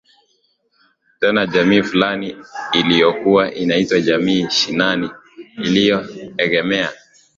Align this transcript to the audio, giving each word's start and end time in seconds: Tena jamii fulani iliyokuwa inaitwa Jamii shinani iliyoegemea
Tena 1.19 1.47
jamii 1.47 1.81
fulani 1.83 2.35
iliyokuwa 2.73 3.53
inaitwa 3.53 4.01
Jamii 4.01 4.49
shinani 4.49 5.09
iliyoegemea 5.57 6.89